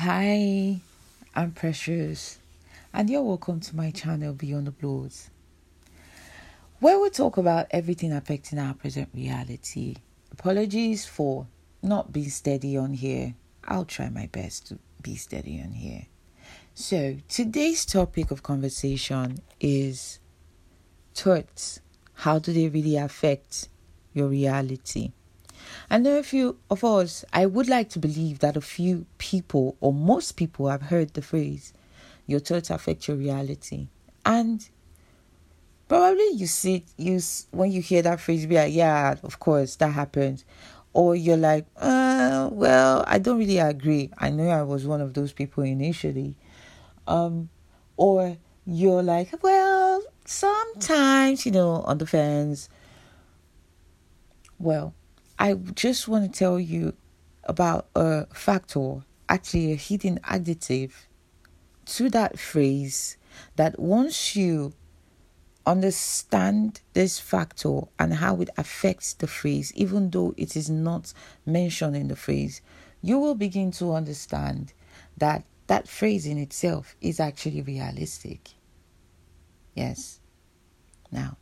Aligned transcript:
Hi, 0.00 0.80
I'm 1.34 1.50
Precious, 1.50 2.38
and 2.94 3.10
you're 3.10 3.20
welcome 3.20 3.58
to 3.58 3.74
my 3.74 3.90
channel 3.90 4.32
Beyond 4.32 4.68
the 4.68 4.70
Blows, 4.70 5.28
where 6.78 7.00
we 7.00 7.10
talk 7.10 7.36
about 7.36 7.66
everything 7.72 8.12
affecting 8.12 8.60
our 8.60 8.74
present 8.74 9.08
reality. 9.12 9.96
Apologies 10.30 11.04
for 11.04 11.48
not 11.82 12.12
being 12.12 12.30
steady 12.30 12.76
on 12.76 12.92
here. 12.92 13.34
I'll 13.64 13.84
try 13.84 14.08
my 14.08 14.28
best 14.30 14.68
to 14.68 14.78
be 15.02 15.16
steady 15.16 15.60
on 15.60 15.72
here. 15.72 16.06
So, 16.74 17.16
today's 17.28 17.84
topic 17.84 18.30
of 18.30 18.44
conversation 18.44 19.38
is 19.58 20.20
thoughts. 21.12 21.80
How 22.14 22.38
do 22.38 22.52
they 22.52 22.68
really 22.68 22.96
affect 22.96 23.68
your 24.14 24.28
reality? 24.28 25.10
There 25.90 26.16
are 26.16 26.20
a 26.20 26.22
few 26.22 26.58
of 26.70 26.84
us, 26.84 27.24
I 27.32 27.46
would 27.46 27.68
like 27.68 27.88
to 27.90 27.98
believe 27.98 28.38
that 28.40 28.56
a 28.56 28.60
few 28.60 29.06
people 29.18 29.76
or 29.80 29.92
most 29.92 30.36
people 30.36 30.68
have 30.68 30.82
heard 30.82 31.14
the 31.14 31.22
phrase, 31.22 31.72
your 32.26 32.40
thoughts 32.40 32.70
affect 32.70 33.08
your 33.08 33.16
reality. 33.16 33.88
And 34.24 34.68
probably 35.88 36.28
you 36.34 36.46
see 36.46 36.84
you 36.96 37.20
when 37.50 37.72
you 37.72 37.80
hear 37.80 38.02
that 38.02 38.20
phrase, 38.20 38.46
be 38.46 38.56
like, 38.56 38.72
yeah, 38.72 39.16
of 39.22 39.40
course, 39.40 39.76
that 39.76 39.92
happens. 39.92 40.44
Or 40.92 41.14
you're 41.14 41.36
like, 41.36 41.66
uh, 41.76 42.48
well, 42.52 43.04
I 43.06 43.18
don't 43.18 43.38
really 43.38 43.58
agree. 43.58 44.10
I 44.18 44.30
know 44.30 44.48
I 44.48 44.62
was 44.62 44.86
one 44.86 45.00
of 45.00 45.14
those 45.14 45.32
people 45.32 45.62
initially. 45.62 46.36
Um, 47.06 47.48
or 47.96 48.36
you're 48.66 49.02
like, 49.02 49.42
well, 49.42 50.02
sometimes, 50.24 51.46
you 51.46 51.52
know, 51.52 51.82
on 51.82 51.98
the 51.98 52.06
fence. 52.06 52.68
Well, 54.58 54.92
I 55.38 55.54
just 55.54 56.08
want 56.08 56.32
to 56.32 56.38
tell 56.38 56.58
you 56.58 56.94
about 57.44 57.88
a 57.94 58.26
factor, 58.34 59.04
actually 59.28 59.72
a 59.72 59.76
hidden 59.76 60.18
adjective 60.24 61.08
to 61.86 62.10
that 62.10 62.38
phrase 62.38 63.16
that 63.56 63.78
once 63.78 64.34
you 64.34 64.72
understand 65.64 66.80
this 66.94 67.20
factor 67.20 67.80
and 67.98 68.14
how 68.14 68.40
it 68.40 68.50
affects 68.56 69.12
the 69.14 69.26
phrase, 69.26 69.72
even 69.76 70.10
though 70.10 70.34
it 70.36 70.56
is 70.56 70.68
not 70.68 71.12
mentioned 71.46 71.94
in 71.94 72.08
the 72.08 72.16
phrase, 72.16 72.60
you 73.00 73.18
will 73.18 73.34
begin 73.34 73.70
to 73.70 73.92
understand 73.92 74.72
that 75.16 75.44
that 75.68 75.86
phrase 75.86 76.26
in 76.26 76.38
itself 76.38 76.96
is 77.00 77.20
actually 77.20 77.62
realistic. 77.62 78.50
Yes. 79.74 80.20
Now, 81.12 81.36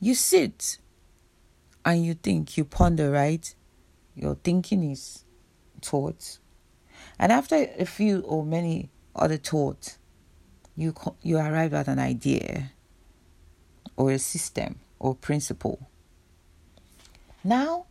you 0.00 0.14
sit 0.14 0.78
and 1.84 2.04
you 2.04 2.14
think, 2.14 2.56
you 2.56 2.64
ponder, 2.64 3.10
right? 3.10 3.54
Your 4.14 4.34
thinking 4.34 4.90
is 4.90 5.24
thoughts. 5.82 6.40
And 7.18 7.32
after 7.32 7.56
a 7.78 7.84
few 7.84 8.20
or 8.20 8.44
many 8.44 8.90
other 9.14 9.36
thoughts, 9.36 9.98
you, 10.76 10.94
you 11.22 11.38
arrive 11.38 11.74
at 11.74 11.88
an 11.88 11.98
idea 11.98 12.72
or 13.96 14.12
a 14.12 14.18
system 14.18 14.80
or 14.98 15.14
principle. 15.14 15.88
Now, 17.42 17.86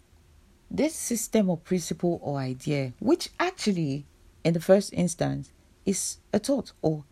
this 0.70 0.96
system 0.96 1.50
or 1.50 1.58
principle 1.58 2.20
or 2.22 2.38
idea, 2.38 2.94
which 3.00 3.30
actually 3.40 4.06
in 4.44 4.54
the 4.54 4.60
first 4.60 4.94
instance 4.94 5.52
is 5.86 6.18
a 6.32 6.40
thought 6.40 6.72
or 6.82 7.04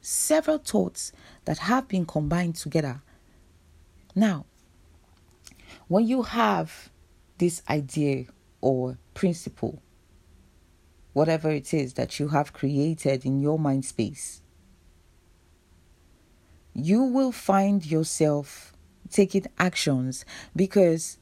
several 0.00 0.58
thoughts 0.58 1.12
that 1.44 1.58
have 1.58 1.88
been 1.88 2.06
combined 2.06 2.56
together. 2.56 3.02
Now, 4.14 4.46
when 5.88 6.06
you 6.06 6.22
have 6.22 6.90
this 7.38 7.62
idea 7.68 8.26
or 8.60 8.98
principle, 9.14 9.82
whatever 11.12 11.50
it 11.50 11.74
is 11.74 11.94
that 11.94 12.18
you 12.18 12.28
have 12.28 12.52
created 12.52 13.24
in 13.24 13.40
your 13.40 13.58
mind 13.58 13.84
space, 13.84 14.42
you 16.74 17.02
will 17.02 17.32
find 17.32 17.86
yourself 17.86 18.72
taking 19.10 19.46
actions 19.58 20.24
because 20.56 21.18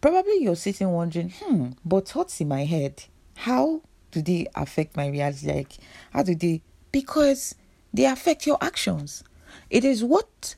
probably 0.00 0.38
you're 0.38 0.56
sitting 0.56 0.90
wondering, 0.90 1.30
hmm, 1.30 1.70
but 1.84 2.08
thoughts 2.08 2.40
in 2.40 2.48
my 2.48 2.64
head, 2.64 3.04
how 3.36 3.82
do 4.10 4.22
they 4.22 4.46
affect 4.54 4.96
my 4.96 5.08
reality? 5.08 5.52
Like, 5.52 5.72
how 6.12 6.22
do 6.22 6.34
they? 6.34 6.62
Because 6.92 7.54
they 7.92 8.04
affect 8.04 8.46
your 8.46 8.58
actions. 8.60 9.24
It 9.70 9.84
is 9.84 10.02
what 10.04 10.54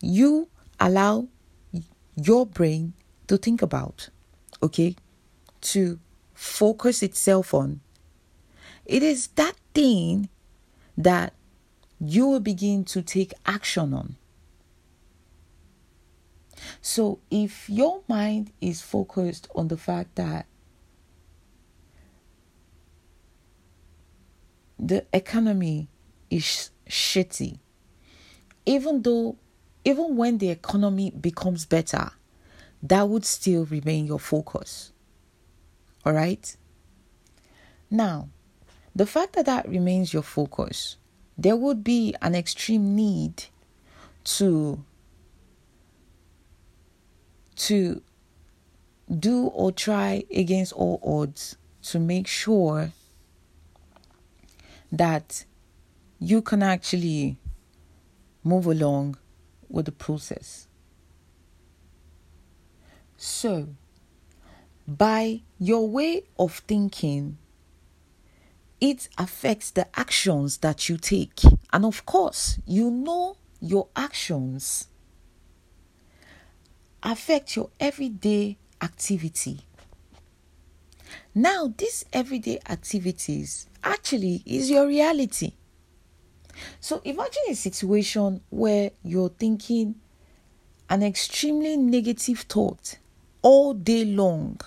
you 0.00 0.48
allow 0.80 1.28
your 2.16 2.46
brain 2.46 2.94
to 3.26 3.36
think 3.36 3.62
about, 3.62 4.08
okay? 4.62 4.96
To 5.60 5.98
focus 6.34 7.02
itself 7.02 7.52
on. 7.54 7.80
It 8.84 9.02
is 9.02 9.28
that 9.36 9.54
thing 9.74 10.28
that 10.96 11.34
you 12.00 12.26
will 12.26 12.40
begin 12.40 12.84
to 12.84 13.02
take 13.02 13.34
action 13.44 13.92
on. 13.92 14.16
So, 16.80 17.20
if 17.30 17.68
your 17.70 18.02
mind 18.08 18.52
is 18.60 18.80
focused 18.82 19.48
on 19.54 19.68
the 19.68 19.76
fact 19.76 20.16
that 20.16 20.46
the 24.78 25.04
economy 25.12 25.88
is 26.30 26.70
shitty, 26.88 27.58
even 28.66 29.02
though 29.02 29.36
even 29.84 30.16
when 30.16 30.38
the 30.38 30.50
economy 30.50 31.10
becomes 31.10 31.64
better, 31.64 32.10
that 32.82 33.08
would 33.08 33.24
still 33.24 33.64
remain 33.66 34.06
your 34.06 34.18
focus. 34.18 34.92
All 36.04 36.12
right? 36.12 36.56
Now, 37.90 38.28
the 38.94 39.06
fact 39.06 39.34
that 39.34 39.46
that 39.46 39.68
remains 39.68 40.12
your 40.12 40.22
focus, 40.22 40.96
there 41.36 41.56
would 41.56 41.84
be 41.84 42.14
an 42.20 42.34
extreme 42.34 42.94
need 42.94 43.44
to 44.24 44.84
to 47.56 48.02
do 49.18 49.46
or 49.46 49.72
try 49.72 50.24
against 50.34 50.72
all 50.72 51.00
odds 51.02 51.56
to 51.82 51.98
make 51.98 52.26
sure 52.26 52.92
that 54.92 55.44
you 56.20 56.40
can 56.42 56.62
actually 56.62 57.36
move 58.44 58.66
along 58.66 59.16
with 59.68 59.86
the 59.86 59.92
process. 59.92 60.66
So, 63.16 63.68
by 64.86 65.42
your 65.58 65.88
way 65.88 66.24
of 66.38 66.58
thinking, 66.66 67.38
it 68.80 69.08
affects 69.18 69.70
the 69.70 69.86
actions 69.98 70.58
that 70.58 70.88
you 70.88 70.96
take. 70.96 71.40
And 71.72 71.84
of 71.84 72.06
course, 72.06 72.58
you 72.66 72.90
know 72.90 73.36
your 73.60 73.88
actions 73.96 74.88
affect 77.02 77.56
your 77.56 77.70
everyday 77.80 78.56
activity. 78.80 79.60
Now, 81.34 81.72
these 81.76 82.04
everyday 82.12 82.60
activities 82.68 83.68
actually 83.82 84.42
is 84.46 84.70
your 84.70 84.86
reality. 84.86 85.52
So 86.80 87.00
imagine 87.04 87.42
a 87.50 87.54
situation 87.54 88.40
where 88.50 88.90
you're 89.02 89.28
thinking 89.28 89.96
an 90.90 91.02
extremely 91.02 91.76
negative 91.76 92.40
thought 92.40 92.98
all 93.42 93.74
day 93.74 94.04
long. 94.04 94.60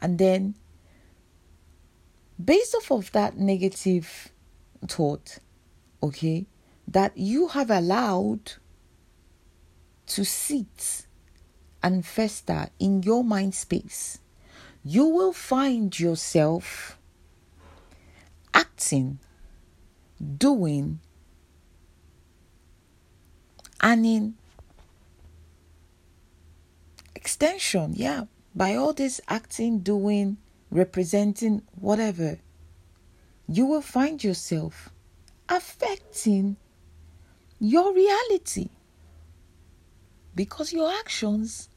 And 0.00 0.18
then, 0.18 0.54
based 2.42 2.74
off 2.74 2.90
of 2.90 3.12
that 3.12 3.36
negative 3.36 4.32
thought, 4.88 5.38
okay, 6.02 6.46
that 6.88 7.16
you 7.16 7.48
have 7.48 7.70
allowed 7.70 8.54
to 10.06 10.24
sit 10.24 11.06
and 11.82 12.04
fester 12.04 12.68
in 12.78 13.02
your 13.02 13.22
mind 13.22 13.54
space, 13.54 14.18
you 14.84 15.06
will 15.06 15.32
find 15.32 15.98
yourself 15.98 16.98
acting 18.52 19.20
doing, 20.38 21.00
and 23.80 24.06
in 24.06 24.34
extension, 27.14 27.92
yeah, 27.96 28.24
by 28.54 28.74
all 28.74 28.92
this 28.92 29.20
acting, 29.28 29.80
doing, 29.80 30.36
representing, 30.70 31.62
whatever, 31.74 32.38
you 33.48 33.66
will 33.66 33.82
find 33.82 34.22
yourself 34.22 34.90
affecting 35.48 36.56
your 37.58 37.94
reality 37.94 38.70
because 40.34 40.72
your 40.72 40.90
actions 40.90 41.68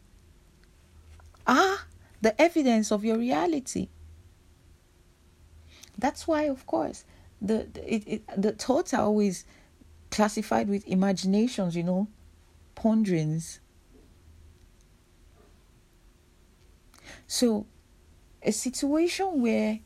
are 1.46 1.80
the 2.22 2.40
evidence 2.42 2.92
of 2.92 3.04
your 3.04 3.18
reality. 3.18 3.90
That's 5.98 6.28
why, 6.28 6.44
of 6.44 6.66
course, 6.66 7.06
the 7.48 7.68
it, 7.86 8.04
it, 8.08 8.24
the 8.42 8.52
thoughts 8.54 8.94
are 8.94 9.02
always 9.02 9.46
classified 10.12 10.70
with 10.70 10.88
imaginations, 10.88 11.76
you 11.76 11.84
know, 11.84 12.08
ponderings. 12.76 13.60
So 17.28 17.66
a 18.42 18.52
situation 18.52 19.42
where 19.42 19.80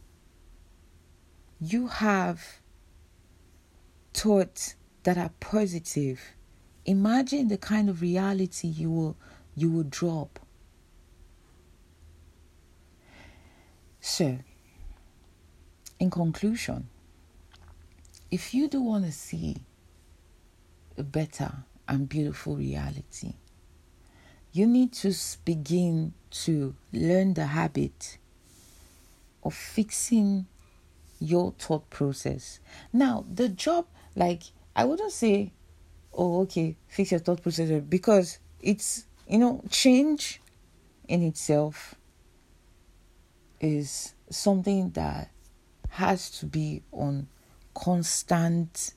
you 1.59 1.87
have 1.87 2.59
thoughts 4.13 4.75
that 5.03 5.17
are 5.17 5.31
positive 5.39 6.19
imagine 6.85 7.47
the 7.47 7.57
kind 7.57 7.89
of 7.89 8.01
reality 8.01 8.67
you 8.67 8.89
will 8.89 9.17
you 9.55 9.69
will 9.69 9.83
drop 9.83 10.39
so 13.99 14.39
in 15.99 16.09
conclusion 16.09 16.87
if 18.31 18.53
you 18.53 18.67
do 18.67 18.81
want 18.81 19.05
to 19.05 19.11
see 19.11 19.57
a 20.97 21.03
better 21.03 21.51
and 21.87 22.07
beautiful 22.07 22.55
reality 22.55 23.33
you 24.51 24.65
need 24.65 24.91
to 24.93 25.13
begin 25.45 26.13
to 26.31 26.75
learn 26.91 27.33
the 27.33 27.45
habit 27.45 28.17
of 29.43 29.53
fixing 29.53 30.47
your 31.19 31.53
thought 31.59 31.89
process. 31.89 32.59
Now, 32.91 33.25
the 33.31 33.49
job, 33.49 33.85
like, 34.15 34.43
I 34.75 34.85
wouldn't 34.85 35.11
say, 35.11 35.51
oh, 36.13 36.41
okay, 36.41 36.77
fix 36.87 37.11
your 37.11 37.19
thought 37.19 37.43
process 37.43 37.81
because 37.87 38.39
it's, 38.61 39.05
you 39.27 39.37
know, 39.37 39.61
change 39.69 40.41
in 41.07 41.23
itself 41.23 41.95
is 43.59 44.13
something 44.29 44.91
that 44.91 45.29
has 45.89 46.29
to 46.39 46.45
be 46.45 46.83
on 46.91 47.27
constant 47.73 48.93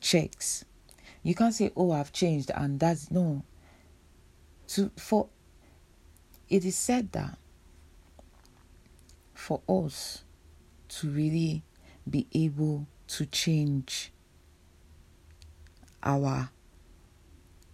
checks. 0.00 0.64
You 1.22 1.34
can't 1.34 1.54
say, 1.54 1.72
oh, 1.76 1.92
I've 1.92 2.12
changed, 2.12 2.50
and 2.54 2.78
that's 2.78 3.10
no. 3.10 3.42
To 4.68 4.90
for 4.96 5.28
it 6.48 6.64
is 6.64 6.76
said 6.76 7.12
that 7.12 7.38
for 9.34 9.60
us 9.68 10.24
to 10.88 11.08
really 11.08 11.62
be 12.08 12.26
able 12.32 12.86
to 13.06 13.26
change 13.26 14.12
our 16.02 16.50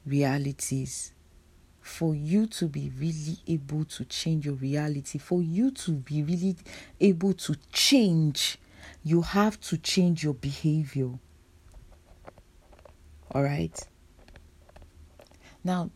realities, 0.06 1.12
for 1.80 2.14
you 2.14 2.46
to 2.46 2.66
be 2.66 2.90
really 2.98 3.38
able 3.46 3.84
to 3.84 4.04
change 4.04 4.46
your 4.46 4.54
reality, 4.54 5.18
for 5.18 5.42
you 5.42 5.70
to 5.70 5.92
be 5.92 6.22
really 6.22 6.56
able 7.00 7.32
to 7.34 7.54
change, 7.72 8.58
you 9.02 9.22
have 9.22 9.60
to 9.62 9.78
change 9.78 10.22
your 10.24 10.34
behavior. 10.34 11.10
All 13.32 13.42
right. 13.42 13.78
Now, 15.62 15.90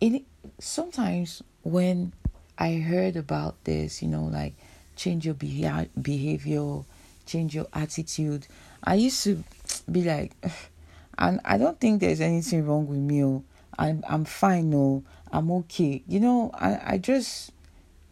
in 0.00 0.24
sometimes 0.58 1.42
when 1.62 2.12
I 2.58 2.74
heard 2.74 3.16
about 3.16 3.64
this, 3.64 4.02
you 4.02 4.08
know, 4.08 4.24
like 4.24 4.54
change 4.96 5.24
your 5.24 5.34
beha- 5.34 5.88
behavior, 6.00 6.80
change 7.26 7.54
your 7.54 7.66
attitude. 7.72 8.46
I 8.82 8.94
used 8.94 9.22
to 9.24 9.42
be 9.90 10.02
like, 10.02 10.32
and 11.18 11.40
I 11.44 11.58
don't 11.58 11.80
think 11.80 12.00
there's 12.00 12.20
anything 12.20 12.66
wrong 12.66 12.86
with 12.86 12.98
me. 12.98 13.24
Oh. 13.24 13.44
I'm 13.78 14.04
I'm 14.08 14.24
fine. 14.24 14.70
No, 14.70 15.02
I'm 15.32 15.50
okay. 15.50 16.02
You 16.06 16.20
know, 16.20 16.50
I 16.54 16.94
I 16.94 16.98
just 16.98 17.52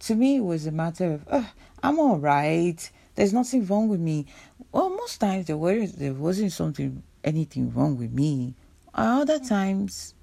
to 0.01 0.15
me 0.15 0.37
it 0.37 0.45
was 0.45 0.67
a 0.67 0.73
matter 0.73 1.13
of 1.13 1.25
uh, 1.29 1.45
I'm 1.83 1.99
all 1.99 2.19
right. 2.19 2.91
There's 3.15 3.33
nothing 3.33 3.67
wrong 3.67 3.89
with 3.89 4.01
me. 4.01 4.27
Well, 4.71 4.91
most 4.91 5.19
times 5.19 5.47
there 5.47 5.87
there 5.87 6.15
wasn't 6.15 6.53
something 6.53 7.03
anything 7.23 7.73
wrong 7.73 7.99
with 7.99 8.13
me. 8.13 8.55
Other 8.95 9.39
times 9.39 10.15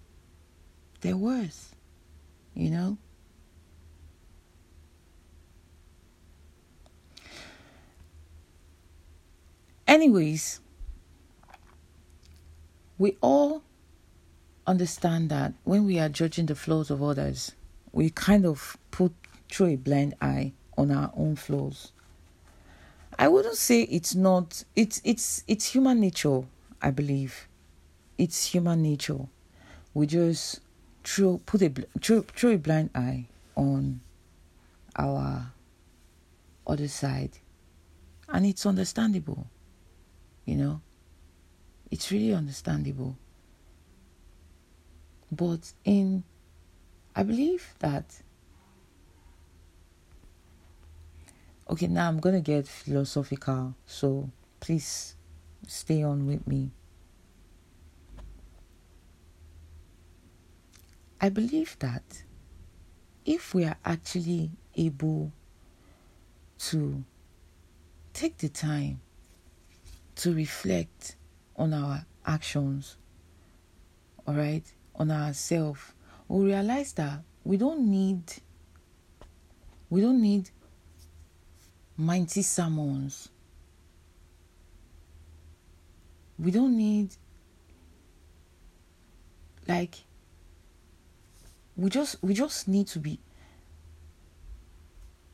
there 1.01 1.17
was, 1.17 1.75
you 2.53 2.69
know. 2.69 2.97
Anyways, 9.87 10.59
we 12.99 13.17
all 13.21 13.63
understand 14.67 15.29
that 15.29 15.53
when 15.63 15.85
we 15.85 15.99
are 15.99 16.09
judging 16.09 16.45
the 16.45 16.53
flaws 16.53 16.91
of 16.91 17.01
others, 17.01 17.53
we 17.91 18.11
kind 18.11 18.45
of 18.45 18.77
put 18.91 19.13
through 19.51 19.67
a 19.67 19.75
blind 19.77 20.13
eye 20.21 20.53
on 20.77 20.91
our 20.91 21.11
own 21.15 21.35
flaws. 21.35 21.91
I 23.19 23.27
wouldn't 23.27 23.57
say 23.57 23.83
it's 23.83 24.15
not 24.15 24.63
it's 24.75 24.99
it's 25.03 25.43
it's 25.47 25.67
human 25.67 25.99
nature, 25.99 26.41
I 26.81 26.89
believe. 26.89 27.47
It's 28.17 28.45
human 28.45 28.81
nature. 28.81 29.27
We 29.93 30.07
just 30.07 30.61
throw 31.03 31.39
put 31.45 31.61
a 31.61 31.69
throw, 32.01 32.21
throw 32.21 32.51
a 32.51 32.57
blind 32.57 32.89
eye 32.95 33.27
on 33.55 34.01
our 34.95 35.51
other 36.65 36.87
side. 36.87 37.37
And 38.27 38.45
it's 38.47 38.65
understandable 38.65 39.47
you 40.49 40.55
know, 40.55 40.81
it's 41.91 42.11
really 42.11 42.33
understandable. 42.33 43.15
But 45.31 45.73
in, 45.85 46.23
I 47.15 47.21
believe 47.21 47.75
that, 47.77 48.23
okay, 51.69 51.87
now 51.87 52.07
I'm 52.07 52.19
going 52.19 52.35
to 52.35 52.41
get 52.41 52.67
philosophical, 52.67 53.75
so 53.85 54.29
please 54.59 55.15
stay 55.67 56.03
on 56.03 56.25
with 56.25 56.47
me. 56.47 56.71
I 61.21 61.29
believe 61.29 61.77
that 61.79 62.23
if 63.25 63.53
we 63.53 63.65
are 63.65 63.77
actually 63.85 64.51
able 64.75 65.31
to 66.59 67.03
take 68.13 68.37
the 68.37 68.49
time 68.49 69.01
to 70.15 70.33
reflect 70.33 71.17
on 71.55 71.73
our 71.73 72.05
actions, 72.25 72.97
all 74.25 74.33
right, 74.33 74.63
on 74.95 75.11
ourselves, 75.11 75.81
we 76.27 76.45
realize 76.45 76.93
that 76.93 77.21
we 77.43 77.57
don't 77.57 77.81
need 77.89 78.21
we 79.89 80.01
don't 80.01 80.21
need 80.21 80.51
mighty 81.99 82.41
sermons. 82.41 83.27
We 86.39 86.49
don't 86.49 86.77
need 86.77 87.09
like 89.67 89.95
we 91.75 91.89
just 91.89 92.15
we 92.23 92.33
just 92.33 92.69
need 92.69 92.87
to 92.87 92.99
be 92.99 93.19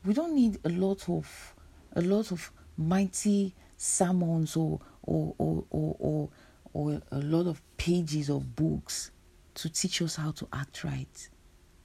we 0.04 0.12
don't 0.12 0.34
need 0.34 0.58
a 0.64 0.68
lot 0.68 1.08
of 1.08 1.54
a 1.92 2.02
lot 2.02 2.32
of 2.32 2.50
mighty 2.76 3.54
sermons 3.76 4.56
or 4.56 4.80
or 5.04 5.34
or 5.38 5.64
or 5.70 5.96
or, 6.00 6.28
or 6.72 7.02
a 7.12 7.20
lot 7.20 7.46
of 7.46 7.62
pages 7.76 8.28
of 8.28 8.56
books 8.56 9.12
to 9.54 9.70
teach 9.70 10.02
us 10.02 10.16
how 10.16 10.32
to 10.32 10.48
act 10.52 10.82
right 10.82 11.28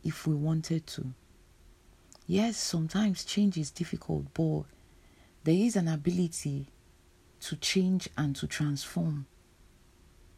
if 0.03 0.25
we 0.25 0.33
wanted 0.33 0.88
to. 0.88 1.05
Yes, 2.31 2.55
sometimes 2.55 3.25
change 3.25 3.57
is 3.57 3.71
difficult, 3.71 4.33
but 4.33 4.63
there 5.43 5.53
is 5.53 5.75
an 5.75 5.89
ability 5.89 6.67
to 7.41 7.57
change 7.57 8.07
and 8.17 8.33
to 8.38 8.47
transform 8.47 9.25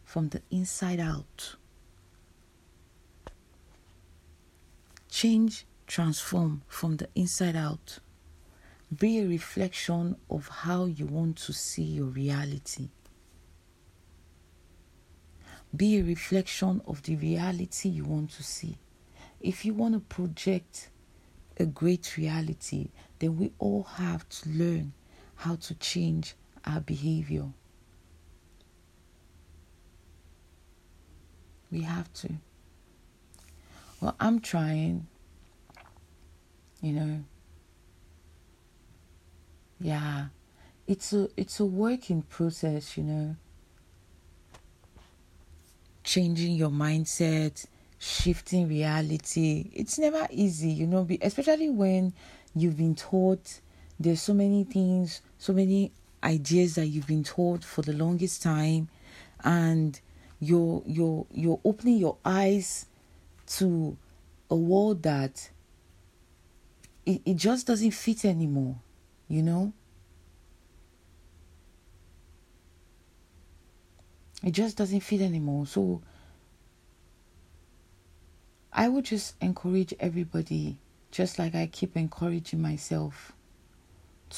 from 0.03 0.29
the 0.29 0.41
inside 0.50 1.00
out. 1.00 1.55
Change, 5.07 5.67
transform 5.85 6.63
from 6.67 6.97
the 6.97 7.09
inside 7.13 7.55
out 7.55 8.00
be 8.97 9.19
a 9.19 9.27
reflection 9.27 10.15
of 10.31 10.47
how 10.47 10.85
you 10.85 11.05
want 11.05 11.38
to 11.38 11.53
see 11.53 11.83
your 11.83 12.07
reality. 12.07 12.89
Be 15.75 16.00
a 16.00 16.03
reflection 16.03 16.81
of 16.88 17.03
the 17.03 17.17
reality 17.17 17.89
you 17.89 18.05
want 18.05 18.31
to 18.31 18.41
see. 18.41 18.79
If 19.39 19.63
you 19.63 19.75
want 19.75 19.93
to 19.93 20.00
project 20.00 20.89
a 21.57 21.65
great 21.65 22.17
reality, 22.17 22.89
then 23.19 23.38
we 23.38 23.51
all 23.60 23.83
have 23.83 24.27
to 24.29 24.50
learn 24.50 24.93
how 25.36 25.55
to 25.55 25.75
change 25.75 26.36
our 26.65 26.79
behavior. 26.79 27.48
We 31.72 31.81
have 31.81 32.12
to. 32.13 32.29
Well, 34.00 34.15
I'm 34.19 34.39
trying, 34.39 35.07
you 36.81 36.93
know, 36.93 37.24
yeah 39.83 40.27
it's 40.88 41.12
a 41.12 41.27
it's 41.36 41.60
a 41.60 41.65
working 41.65 42.22
process 42.22 42.98
you 42.98 43.03
know 43.03 43.36
changing 46.03 46.55
your 46.55 46.69
mindset 46.69 47.65
shifting 48.03 48.67
reality 48.67 49.69
it's 49.74 49.98
never 49.98 50.27
easy 50.29 50.69
you 50.69 50.86
know 50.86 51.07
especially 51.22 51.69
when 51.69 52.13
you've 52.53 52.77
been 52.77 52.95
taught 52.95 53.60
there's 54.00 54.22
so 54.22 54.33
many 54.33 54.63
things 54.63 55.22
so 55.38 55.53
many 55.53 55.91
ideas 56.24 56.75
that 56.75 56.88
you've 56.88 57.07
been 57.07 57.24
taught 57.24 57.63
for 57.63 57.81
the 57.81 57.93
longest 57.93 58.41
time 58.43 58.89
and 59.43 60.01
you're 60.39 60.83
you're 60.86 61.25
you're 61.31 61.60
opening 61.63 61.98
your 61.98 62.17
eyes 62.25 62.88
to 63.48 63.95
a 64.50 64.55
world 64.55 65.03
that 65.03 65.50
it, 67.05 67.22
it 67.25 67.36
just 67.36 67.67
doesn't 67.67 67.91
fit 67.91 68.25
anymore, 68.25 68.77
you 69.27 69.41
know? 69.41 69.74
It 74.43 74.51
just 74.51 74.77
doesn't 74.77 75.00
fit 75.01 75.22
anymore. 75.22 75.65
So 75.65 76.01
I 78.75 78.89
would 78.89 79.05
just 79.05 79.35
encourage 79.39 79.93
everybody, 79.99 80.77
just 81.11 81.37
like 81.37 81.53
I 81.53 81.67
keep 81.67 81.95
encouraging 81.95 82.61
myself, 82.61 83.31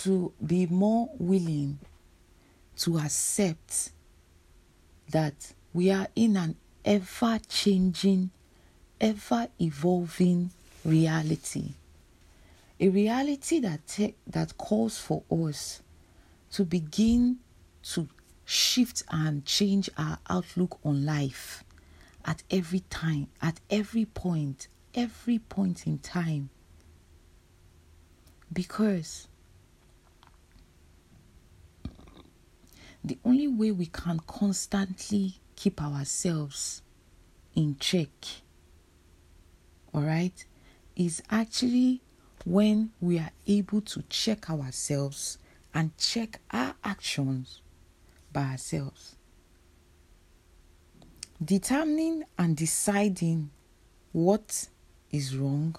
to 0.04 0.34
be 0.46 0.66
more 0.66 1.10
willing 1.18 1.80
to 2.78 2.98
accept 2.98 3.92
that 5.12 5.54
we 5.74 5.90
are 5.90 6.08
in 6.18 6.36
an 6.36 6.58
ever 6.84 7.40
changing, 7.48 8.32
ever 9.00 9.48
evolving 9.60 10.52
reality. 10.84 11.70
A 12.78 12.90
reality 12.90 13.62
that, 13.62 13.88
te- 13.88 14.16
that 14.28 14.58
calls 14.58 14.98
for 14.98 15.24
us 15.32 15.82
to 16.52 16.66
begin 16.66 17.38
to 17.84 18.10
shift 18.44 19.04
and 19.10 19.46
change 19.46 19.90
our 19.98 20.20
outlook 20.30 20.78
on 20.84 21.06
life 21.06 21.64
at 22.26 22.42
every 22.50 22.82
time, 22.90 23.28
at 23.42 23.60
every 23.70 24.06
point, 24.06 24.68
every 24.96 25.40
point 25.40 25.86
in 25.86 26.00
time. 26.00 26.50
Because 28.52 29.28
the 33.04 33.20
only 33.24 33.48
way 33.48 33.72
we 33.72 33.86
can 33.86 34.20
constantly 34.26 35.36
keep 35.56 35.82
ourselves 35.82 36.82
in 37.56 37.78
check, 37.80 38.10
all 39.94 40.02
right, 40.02 40.46
is 40.96 41.22
actually 41.30 42.02
when 42.46 42.92
we 43.00 43.20
are 43.20 43.32
able 43.48 43.82
to 43.82 44.02
check 44.10 44.50
ourselves 44.50 45.38
and 45.74 45.96
check 45.98 46.40
our 46.52 46.74
actions 46.84 47.62
by 48.32 48.44
ourselves. 48.44 49.15
Determining 51.44 52.24
and 52.38 52.56
deciding 52.56 53.50
what 54.14 54.70
is 55.12 55.36
wrong 55.36 55.76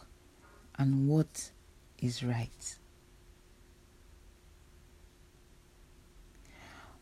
and 0.79 1.09
what 1.09 1.51
is 1.99 2.23
right. 2.23 2.77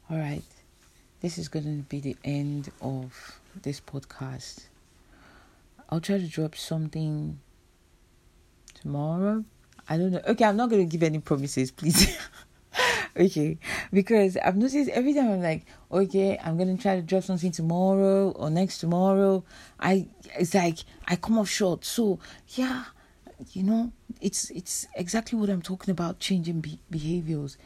All 0.09 0.19
right, 0.19 0.45
this 1.21 1.39
is 1.39 1.49
going 1.49 1.65
to 1.65 1.89
be 1.89 1.99
the 1.99 2.17
end 2.23 2.71
of 2.81 3.41
this 3.63 3.81
podcast. 3.81 4.67
I'll 5.91 6.01
try 6.01 6.19
to 6.19 6.27
drop 6.27 6.55
something 6.55 7.41
tomorrow. 8.75 9.45
I 9.89 9.97
don't 9.97 10.13
know. 10.13 10.21
Okay, 10.29 10.45
I'm 10.45 10.57
not 10.57 10.71
going 10.71 10.87
to 10.87 10.91
give 10.91 11.03
any 11.03 11.19
promises, 11.19 11.71
please. 11.71 12.17
okay 13.17 13.59
because 13.93 14.37
i've 14.39 14.57
noticed 14.57 14.91
every 14.91 15.15
time 15.15 15.31
i'm 15.31 15.43
like 15.43 15.65
okay 15.93 16.39
i'm 16.43 16.59
gonna 16.59 16.77
try 16.77 16.97
to 16.97 17.03
drop 17.03 17.23
something 17.23 17.53
tomorrow 17.53 18.31
or 18.33 18.51
next 18.51 18.79
tomorrow 18.79 19.45
i 19.81 20.07
it's 20.37 20.55
like 20.55 20.79
i 21.07 21.17
come 21.17 21.39
off 21.39 21.49
short 21.49 21.85
so 21.85 22.19
yeah 22.49 22.85
you 23.53 23.63
know 23.63 23.93
it's 24.21 24.51
it's 24.51 24.87
exactly 24.97 25.39
what 25.39 25.49
i'm 25.49 25.63
talking 25.63 25.93
about 25.93 26.19
changing 26.19 26.61
be- 26.61 26.81
behaviors 26.91 27.57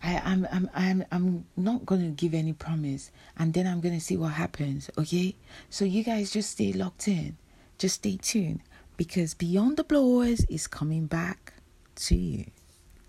I, 0.00 0.22
I'm 0.24 0.46
I'm 0.52 0.70
I'm 0.74 1.04
I'm 1.10 1.44
not 1.56 1.84
gonna 1.84 2.10
give 2.10 2.32
any 2.32 2.52
promise 2.52 3.10
and 3.36 3.52
then 3.52 3.66
I'm 3.66 3.80
gonna 3.80 3.98
see 3.98 4.16
what 4.16 4.32
happens, 4.32 4.88
okay? 4.96 5.34
So 5.70 5.84
you 5.84 6.04
guys 6.04 6.30
just 6.30 6.52
stay 6.52 6.72
locked 6.72 7.08
in. 7.08 7.36
Just 7.78 7.96
stay 7.96 8.16
tuned 8.16 8.60
because 8.96 9.34
Beyond 9.34 9.76
the 9.76 9.84
Blowers 9.84 10.44
is 10.48 10.66
coming 10.66 11.06
back 11.06 11.54
to 11.96 12.16
you 12.16 12.46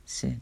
soon. 0.06 0.42